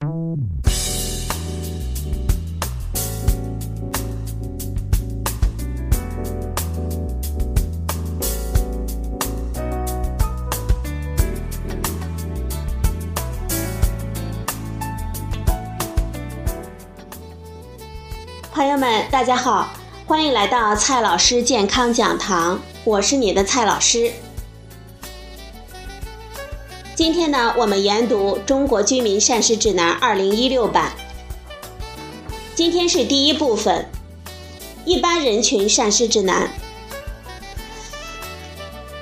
[0.00, 0.08] 朋
[18.66, 19.68] 友们，大家好，
[20.06, 24.10] 欢迎来到蔡老师健康讲堂，我是你的蔡老师。
[27.00, 30.92] 今天呢，我们研读《中国居民膳食指南 （2016 版）》。
[32.54, 33.88] 今天是第一部分，
[34.84, 36.50] 一般人群膳食指南。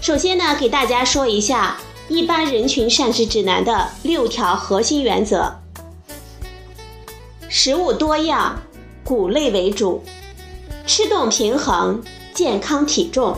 [0.00, 1.76] 首先呢，给大家说一下
[2.08, 5.54] 一般人群膳食指南的六条核心原则：
[7.48, 8.60] 食物多样。
[9.04, 10.02] 谷类为主，
[10.84, 12.02] 吃动平衡，
[12.34, 13.36] 健康体重，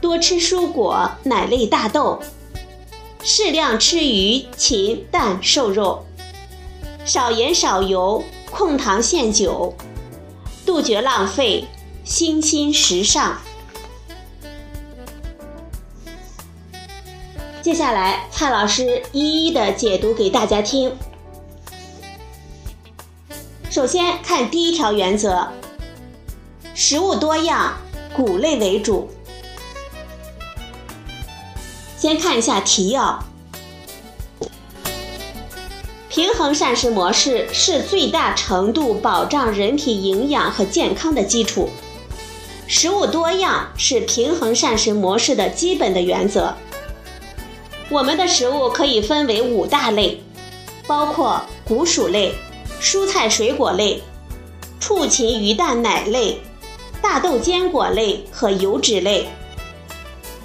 [0.00, 2.18] 多吃蔬果、奶类、大豆，
[3.24, 6.04] 适量吃鱼、禽、蛋、瘦肉，
[7.04, 9.72] 少盐少油，控糖限酒，
[10.66, 11.64] 杜绝浪费，
[12.02, 13.38] 新兴时尚。
[17.62, 20.92] 接下来，蔡老师一一的解读给大家听。
[23.70, 25.46] 首先看第一条原则：
[26.74, 27.76] 食物多样，
[28.16, 29.08] 谷类为主。
[32.02, 33.22] 先看一下提要：
[36.08, 41.68] 平衡膳食模式是最大程度保障人体营养和健康的基础。
[42.66, 46.52] 食物多样是平衡膳食模式的基本的原则。
[47.88, 50.20] 我们的食物可以分为五大类，
[50.88, 52.34] 包括谷薯类。
[52.80, 54.02] 蔬菜水果类、
[54.80, 56.40] 畜禽鱼蛋奶类、
[57.00, 59.28] 大豆坚果类和油脂类。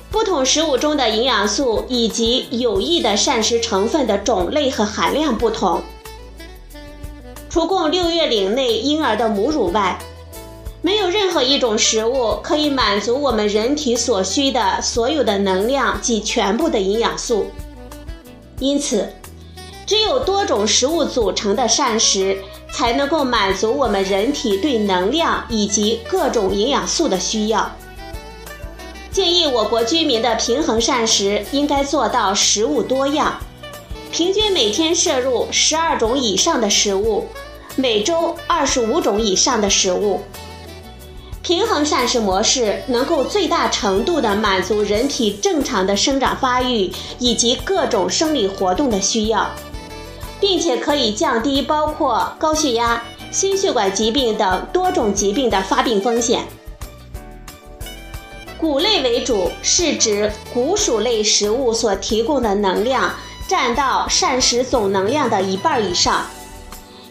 [0.10, 5.82] 不同食物中的营养素以及有益的膳食成分的种类和含量不同。
[7.50, 9.98] 除供六月龄内婴儿的母乳外，
[10.82, 17.48] 没有任何一种食物可以满足我们人体所需的所有的能量及全部的营养素。
[18.60, 19.08] 因此。
[19.86, 22.38] 只有多种食物组成的膳食，
[22.73, 27.72] 才能够满足我们人体对能量以及各种营养素的需要。
[29.17, 33.36] 建议我国居民的平衡膳食应该做到食物多样，
[34.11, 37.26] 平均每天摄入十二种以上的食物，
[37.76, 40.22] 每周二十五种以上的食物。
[41.42, 49.49] 平衡膳食模式能够最大程度地满足人体正常的生长发育以及各种生理活动的需要。
[50.39, 53.02] 并且可以降低包括高血压、
[53.32, 56.44] 心血管疾病等多种疾病的发病风险。
[58.67, 63.16] 谷类为主，是指谷薯类食物所提供的能量
[63.48, 66.26] 占到膳食总能量的一半以上，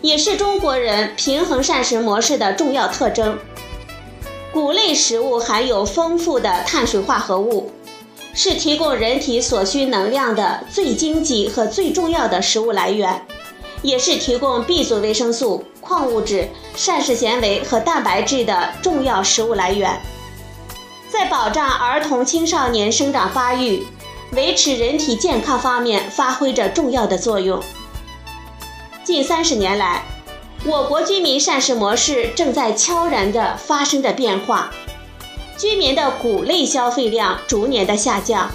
[0.03, 3.39] 也是中国人平衡膳食模式的重要特征。
[4.53, 7.73] 谷类食物含有丰富的碳水化合物。
[8.35, 13.27] 是提供人体所需能量的最经济和最重要的食物来源，
[13.81, 19.99] 也是提供 B 族维生素、矿物质、膳食纤维和蛋白质的重要食物来源，
[21.09, 23.87] 在保障儿童青少年生长发育、
[24.33, 27.63] 维持人体健康方面发挥着重要的作用。
[29.05, 30.03] 近三十年来，
[30.65, 34.71] 我国居民膳食模式正在悄然地发生着变化。
[35.57, 38.51] 居民的谷类消费量逐年的下降，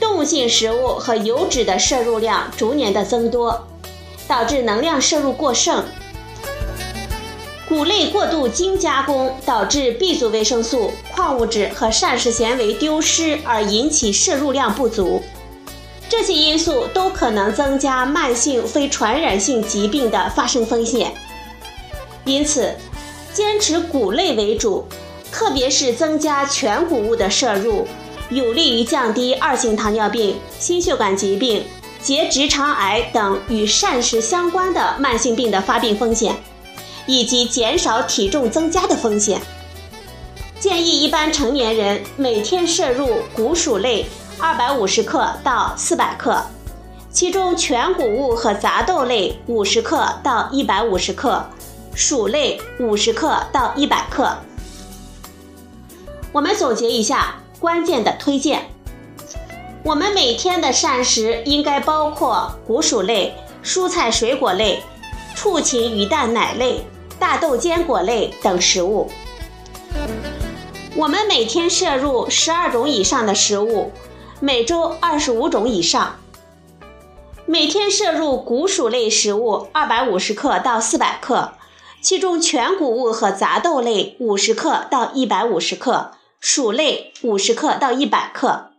[0.00, 3.66] 动物性食物和油脂的摄入量逐年的增多，
[4.26, 5.84] 导致能量摄入过剩。
[7.68, 15.22] 谷类过度精加工导致 B 族维生素、矿物质和膳食纤维丢失，而引起摄入量不足。
[16.08, 21.12] 这些因素都可能增加慢性非传染性疾病的发生风险。
[22.24, 22.74] 因此，
[23.34, 24.86] 坚持谷类为主。
[25.30, 27.86] 特别是增加全谷物的摄入，
[28.30, 31.62] 有利于降低二型糖尿病、心血管疾病、
[32.02, 36.34] 结直肠癌等与膳食相关的慢性病的发病风险，
[37.08, 39.40] 以及减少体重增加的风险。
[40.60, 44.06] 建议一般成年人每天摄入谷薯类
[44.38, 46.40] 二百五十克到四百克，
[47.10, 51.44] 其中全谷物和杂豆类五十克到一百五十克，
[51.94, 54.36] 薯类五十克到一百克。
[56.30, 58.68] 我们总结一下关键的推荐：
[59.82, 63.34] 我们每天的膳食应该包括谷薯类、
[63.64, 64.82] 蔬菜水果类、
[65.34, 66.84] 畜禽鱼蛋奶类、
[67.18, 69.10] 大豆坚果类等食物。
[70.96, 73.92] 我们每天摄入十二种以上的食物，
[74.40, 76.18] 每周二十五种以上。
[77.46, 81.54] 每天摄入谷薯类食物二百五十克到四百克，
[82.02, 88.72] 其中全谷物和杂豆类五十克到一百五十克，薯类五十克到一百克。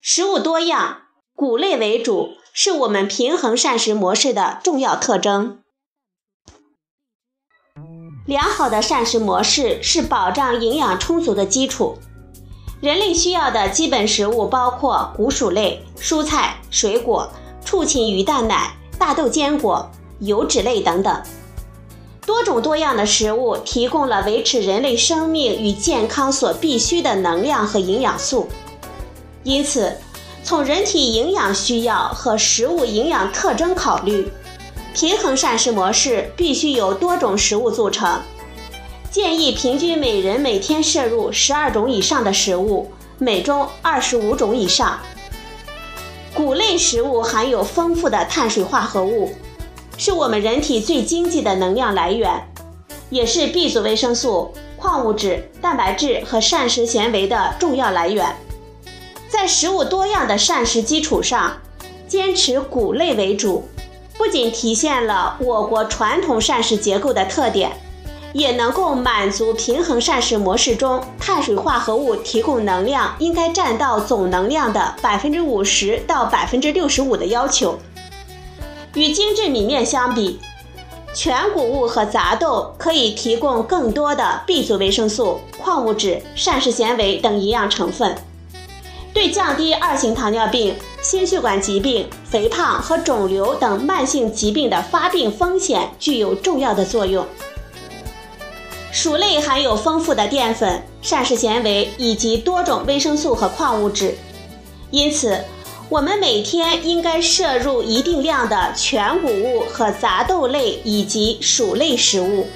[0.00, 1.02] 食物多样，
[1.34, 5.60] 谷类为主，是我们平衡膳食模式的重要特征。
[8.26, 11.98] 良好的膳食模式是保障营养充足的基础。
[12.80, 17.30] 人类需要的基本食物包括谷薯类、蔬菜、水果、
[17.64, 19.90] 畜禽鱼蛋奶、大豆坚果、
[20.20, 21.22] 油脂类等等。
[22.24, 28.48] 多种多样的食物提供了维持人类生命与健康所必需的能量和营养素。
[29.42, 29.94] 因此，
[30.42, 34.32] 从人体营养需要和食物营养特征考虑。
[34.94, 38.22] 平衡膳食模式必须由多种食物组成，
[39.10, 45.00] 建议平均每人每天摄入十二种以上的食物，每周二十五种以上。
[46.32, 49.32] 谷类食物含有丰富的碳水化合物，
[49.98, 52.30] 是我们人体最经济的能量来源，
[53.10, 58.32] 也是 B 族维生素、矿物质、蛋白质和膳食纤维的重要来源。
[59.28, 61.56] 在食物多样的膳食基础上，
[62.06, 63.68] 坚持谷类为主。
[64.24, 67.72] 不仅体现了我国传统膳食结构的特点，
[68.32, 77.78] 也能够满足平衡膳食模式中碳水化合物提供能量应该占到总能量的百分之五十到百分之六十五的要求。
[78.94, 80.40] 与精致米面相比，
[81.12, 88.16] 全谷物和杂豆可以提供更多的 B 族维生素、矿物质、膳食纤维等营养成分。
[89.12, 90.74] 对降低二型糖尿病、
[91.04, 97.26] 心血管疾病、肥胖和肿瘤等慢性疾病的发病风险具有重要的作用。
[98.90, 104.16] 薯类含有丰富的淀粉、膳食纤维以及多种维生素和矿物质，
[104.90, 105.44] 因此
[105.90, 112.46] 我们每天应该摄入一定量的全谷物和杂豆类以及薯类食物。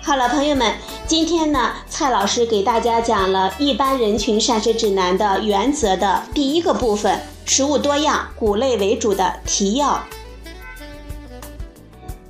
[0.00, 0.72] 好了，朋友们。
[1.12, 10.02] 今天呢，蔡老师给大家讲了一般人群膳食指南的原则的第一个部分，食物多样、谷类为主的提要。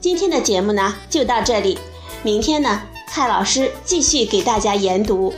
[0.01, 1.79] 今天的节目呢就到这里，
[2.25, 5.33] 明天呢，蔡老师继续给大家研读。